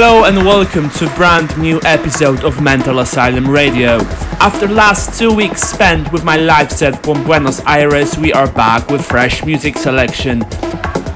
Hello 0.00 0.22
and 0.26 0.46
welcome 0.46 0.88
to 0.90 1.12
brand 1.16 1.58
new 1.58 1.80
episode 1.82 2.44
of 2.44 2.62
Mental 2.62 3.00
Asylum 3.00 3.50
Radio. 3.50 3.98
After 4.38 4.68
last 4.68 5.18
two 5.18 5.34
weeks 5.34 5.60
spent 5.60 6.12
with 6.12 6.22
my 6.22 6.36
live 6.36 6.70
set 6.70 7.02
from 7.02 7.24
Buenos 7.24 7.60
Aires, 7.66 8.16
we 8.16 8.32
are 8.32 8.48
back 8.52 8.90
with 8.90 9.04
fresh 9.04 9.44
music 9.44 9.76
selection. 9.76 10.38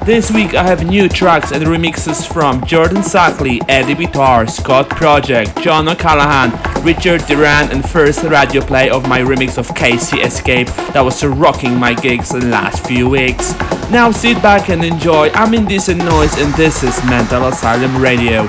This 0.03 0.29
week 0.31 0.53
I 0.53 0.63
have 0.63 0.85
new 0.85 1.07
tracks 1.07 1.53
and 1.53 1.63
remixes 1.63 2.27
from 2.27 2.65
Jordan 2.65 3.03
Suckley, 3.03 3.61
Eddie 3.69 3.95
Bitar, 3.95 4.49
Scott 4.49 4.89
Project, 4.89 5.61
John 5.61 5.87
O'Callaghan, 5.87 6.51
Richard 6.83 7.25
Durand 7.25 7.71
and 7.71 7.89
first 7.89 8.21
radio 8.23 8.61
play 8.61 8.89
of 8.89 9.07
my 9.07 9.21
remix 9.21 9.57
of 9.57 9.73
Casey 9.73 10.17
Escape 10.17 10.67
that 10.91 10.99
was 10.99 11.23
rocking 11.23 11.79
my 11.79 11.93
gigs 11.93 12.31
the 12.31 12.45
last 12.47 12.85
few 12.85 13.07
weeks. 13.07 13.53
Now 13.89 14.11
sit 14.11 14.43
back 14.43 14.69
and 14.69 14.83
enjoy. 14.83 15.29
I'm 15.29 15.53
Indecent 15.53 15.99
Noise 15.99 16.37
and 16.37 16.53
this 16.55 16.83
is 16.83 17.01
Mental 17.05 17.47
Asylum 17.47 17.95
Radio. 18.01 18.45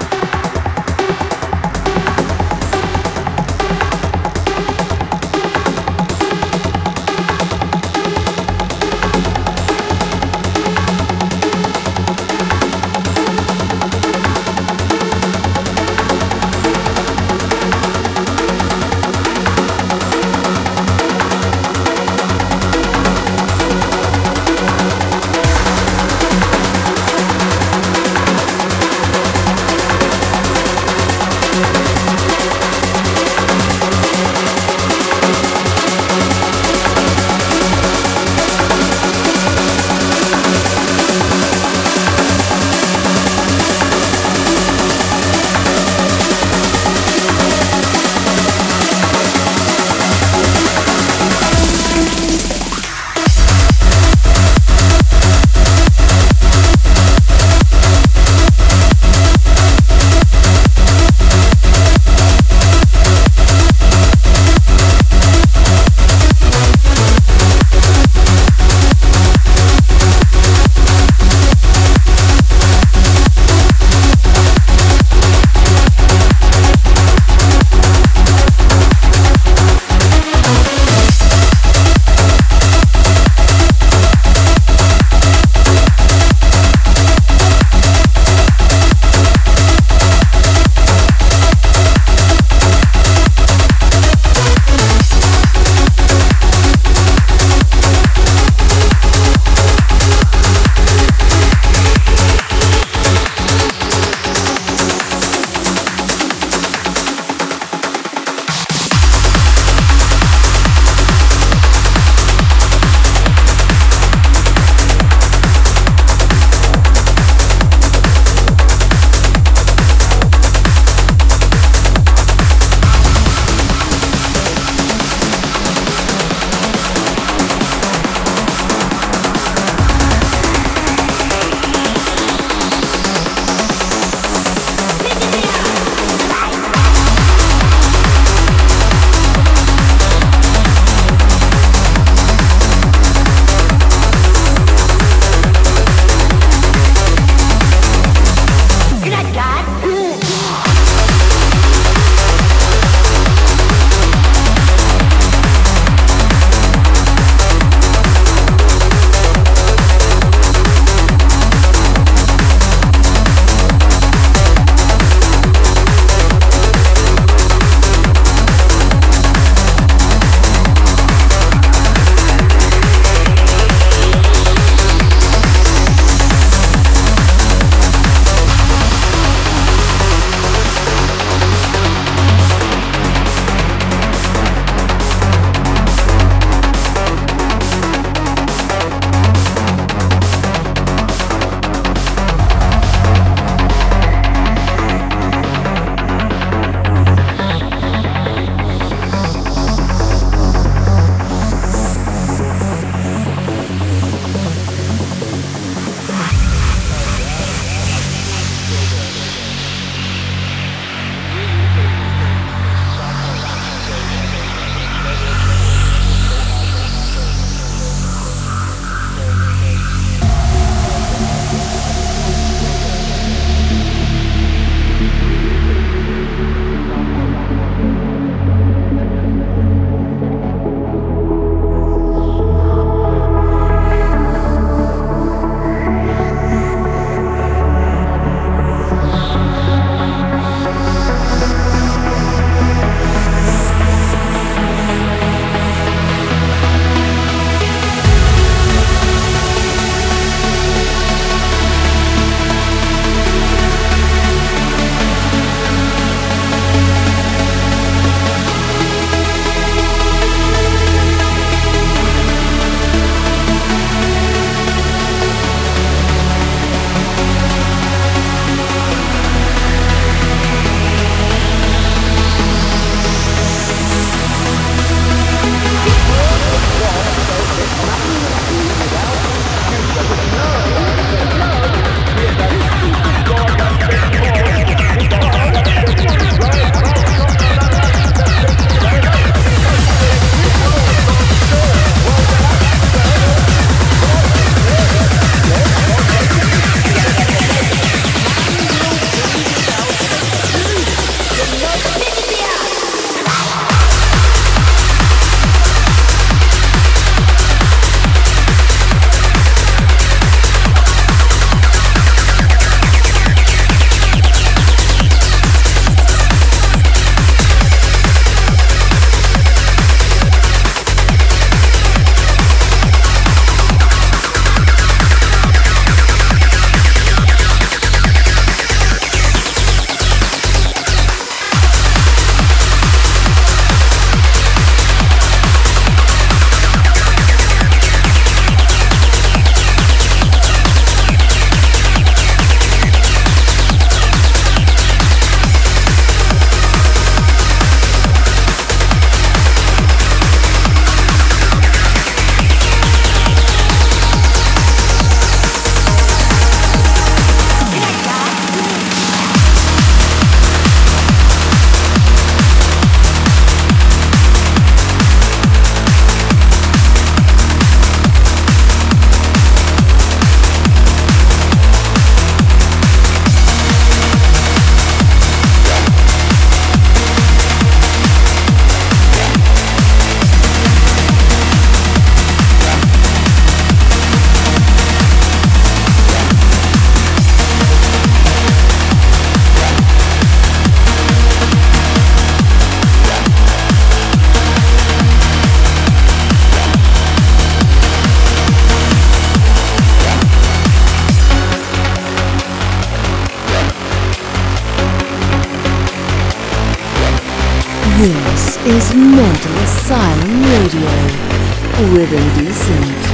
Is 408.67 408.95
Mental 408.95 409.53
Asylum 409.59 410.43
Radio 410.43 411.93
with 411.93 412.11
indecent 412.11 413.05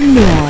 noise. 0.00 0.49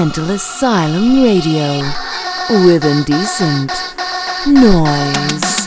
Mental 0.00 0.30
Asylum 0.30 1.24
Radio 1.24 1.80
with 2.64 2.84
indecent 2.84 3.72
noise. 4.46 5.57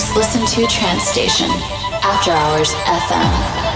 Most 0.00 0.16
listened 0.16 0.48
to 0.48 0.66
trance 0.66 1.02
station, 1.02 1.50
After 2.02 2.30
Hours 2.30 2.72
FM. 2.72 3.69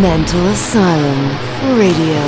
Mental 0.00 0.46
Asylum 0.48 1.30
Radio. 1.78 2.20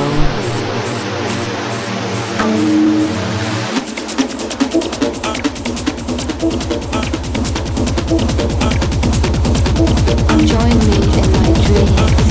Join 10.47 10.79
me 10.79 10.97
in 11.19 11.33
my 11.33 11.53
dreams. 11.67 12.28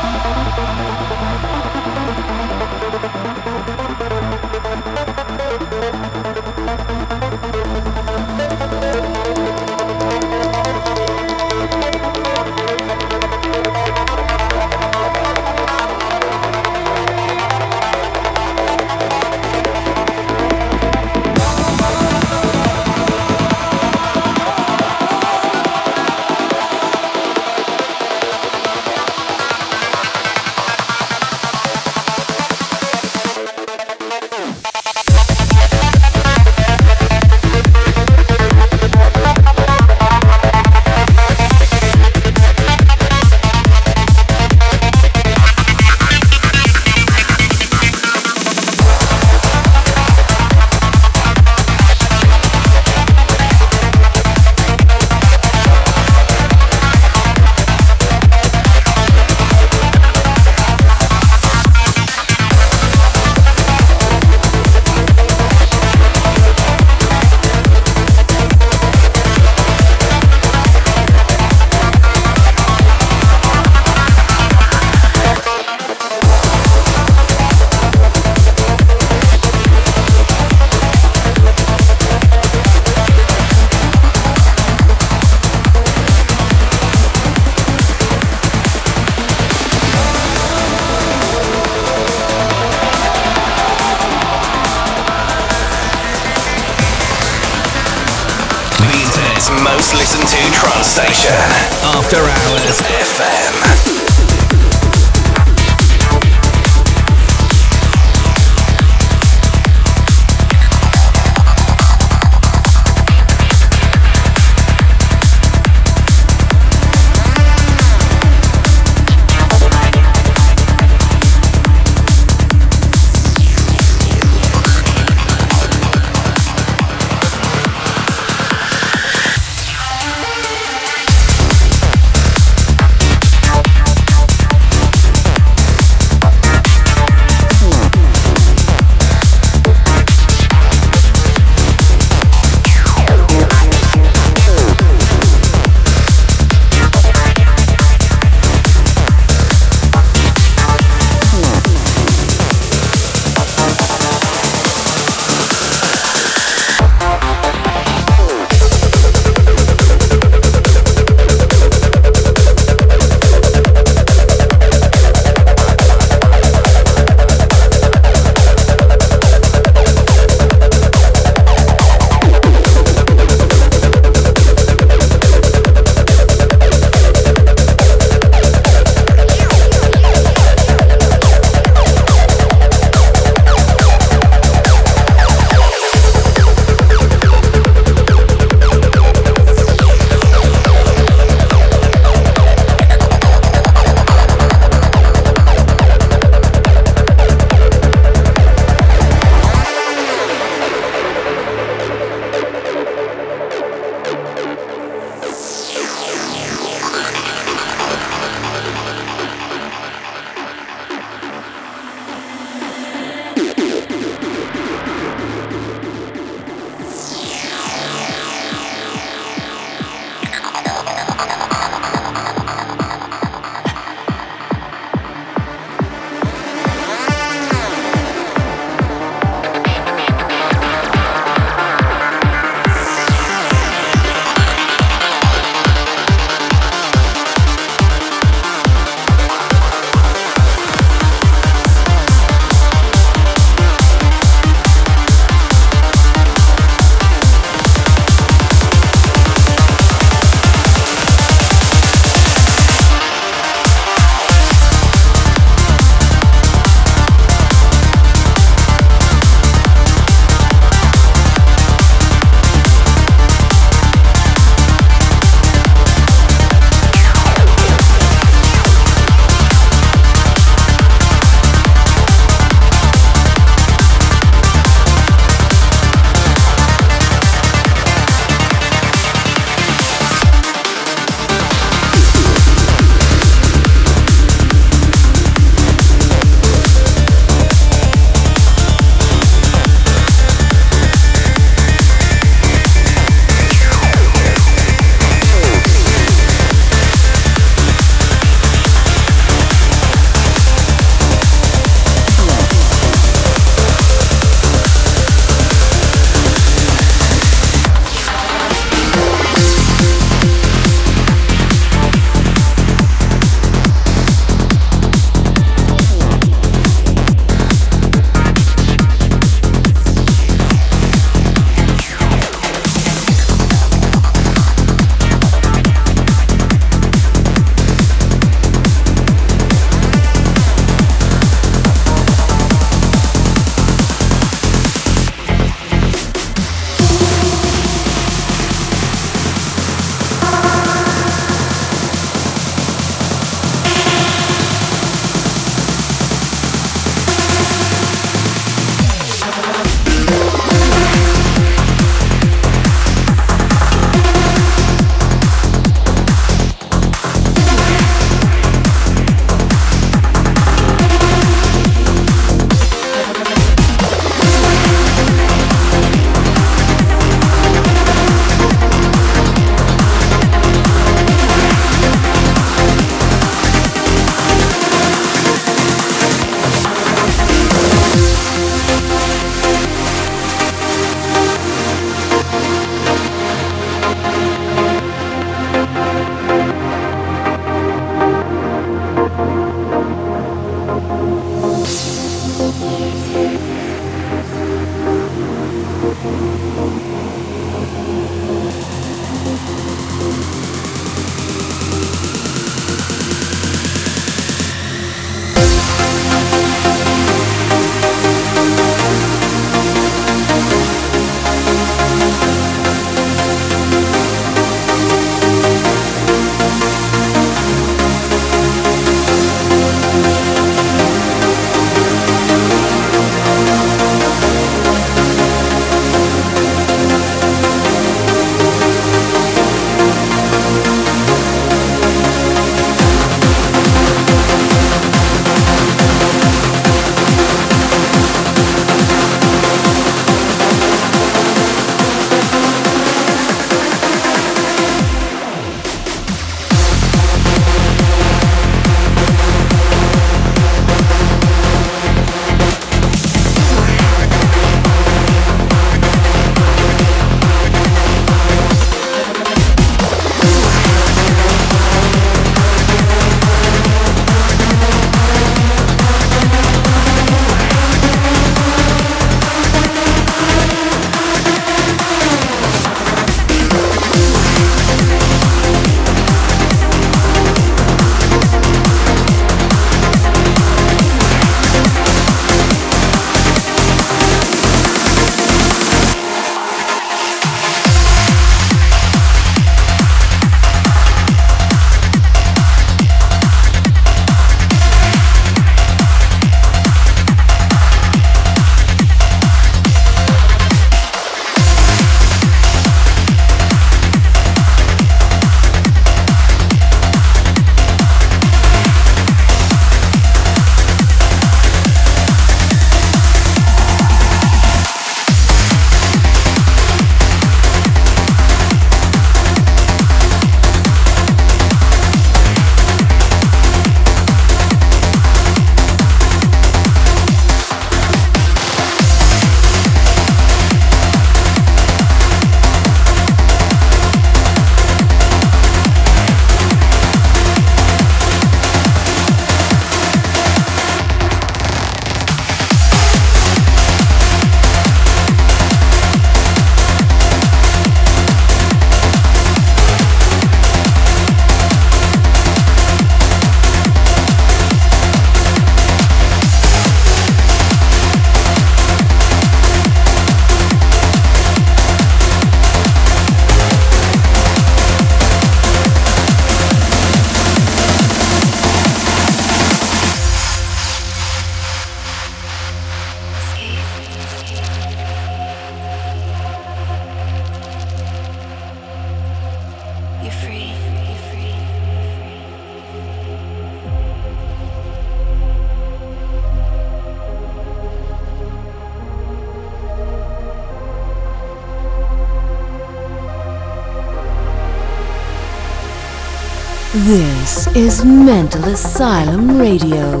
Is 597.54 597.84
Mental 597.84 598.44
Asylum 598.46 599.38
Radio 599.38 600.00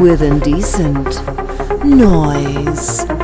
with 0.00 0.22
indecent 0.22 1.06
noise. 1.84 3.23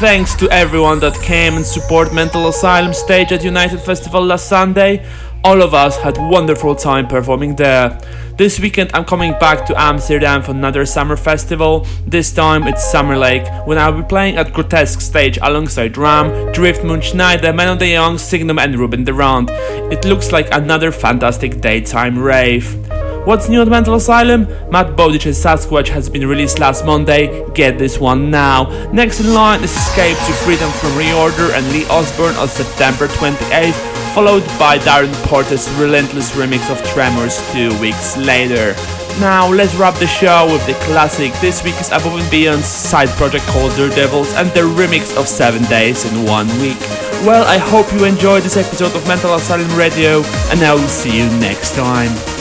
Thanks 0.00 0.34
to 0.36 0.48
everyone 0.50 0.98
that 1.00 1.12
came 1.20 1.56
and 1.56 1.66
support 1.66 2.14
Mental 2.14 2.48
Asylum 2.48 2.94
stage 2.94 3.32
at 3.32 3.44
United 3.44 3.80
Festival 3.80 4.24
last 4.24 4.48
Sunday. 4.48 5.04
All 5.44 5.60
of 5.60 5.74
us 5.74 5.98
had 5.98 6.16
wonderful 6.16 6.74
time 6.74 7.06
performing 7.06 7.54
there. 7.56 8.00
This 8.38 8.58
weekend 8.58 8.92
I'm 8.94 9.04
coming 9.04 9.32
back 9.32 9.66
to 9.66 9.78
Amsterdam 9.78 10.40
for 10.40 10.52
another 10.52 10.86
summer 10.86 11.16
festival. 11.16 11.86
This 12.06 12.32
time 12.32 12.66
it's 12.66 12.90
Summer 12.90 13.18
Lake, 13.18 13.46
when 13.66 13.76
I'll 13.76 13.92
be 13.92 14.02
playing 14.02 14.38
at 14.38 14.54
Grotesque 14.54 15.02
stage 15.02 15.38
alongside 15.42 15.98
Ram, 15.98 16.30
Driftmoon 16.54 17.02
Sneijder, 17.02 17.54
Maarten 17.54 17.78
de 17.78 17.94
Jong, 17.94 18.16
Signum 18.16 18.58
and 18.58 18.76
Ruben 18.76 19.04
de 19.04 19.12
Ronde. 19.12 19.50
It 19.92 20.06
looks 20.06 20.32
like 20.32 20.48
another 20.50 20.92
fantastic 20.92 21.60
daytime 21.60 22.18
rave. 22.18 22.79
What's 23.26 23.50
new 23.50 23.60
at 23.60 23.68
Mental 23.68 23.94
Asylum? 23.94 24.46
Matt 24.70 24.96
Bowdidge's 24.96 25.38
Sasquatch 25.38 25.88
has 25.88 26.08
been 26.08 26.26
released 26.26 26.58
last 26.58 26.86
Monday. 26.86 27.46
Get 27.50 27.78
this 27.78 27.98
one 27.98 28.30
now. 28.30 28.64
Next 28.92 29.20
in 29.20 29.34
line 29.34 29.62
is 29.62 29.76
Escape 29.76 30.16
to 30.16 30.32
Freedom 30.32 30.70
from 30.70 30.90
Reorder 30.92 31.52
and 31.52 31.70
Lee 31.70 31.86
Osborne 31.88 32.34
on 32.36 32.48
September 32.48 33.08
28th, 33.08 34.14
followed 34.14 34.42
by 34.58 34.78
Darren 34.78 35.12
Porter's 35.26 35.68
relentless 35.74 36.32
remix 36.32 36.70
of 36.72 36.82
Tremors 36.88 37.38
two 37.52 37.68
weeks 37.78 38.16
later. 38.16 38.74
Now 39.20 39.52
let's 39.52 39.74
wrap 39.74 39.96
the 39.96 40.06
show 40.06 40.46
with 40.50 40.66
the 40.66 40.74
classic. 40.86 41.32
This 41.40 41.62
week 41.62 41.78
is 41.78 41.88
Above 41.88 42.18
and 42.18 42.30
Beyond's 42.30 42.66
side 42.66 43.10
project 43.10 43.44
called 43.48 43.76
Devils 43.76 44.32
and 44.34 44.48
the 44.50 44.60
remix 44.60 45.14
of 45.16 45.28
7 45.28 45.62
Days 45.64 46.10
in 46.10 46.24
One 46.24 46.48
Week. 46.60 46.80
Well, 47.26 47.44
I 47.46 47.58
hope 47.58 47.92
you 47.92 48.06
enjoyed 48.06 48.44
this 48.44 48.56
episode 48.56 48.96
of 48.96 49.06
Mental 49.06 49.34
Asylum 49.34 49.70
Radio, 49.76 50.22
and 50.48 50.62
I 50.62 50.72
will 50.72 50.88
see 50.88 51.18
you 51.18 51.26
next 51.38 51.74
time. 51.74 52.39